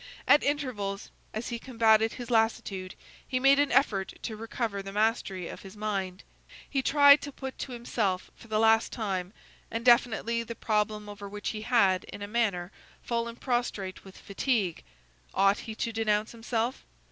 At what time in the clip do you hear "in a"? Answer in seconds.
12.05-12.27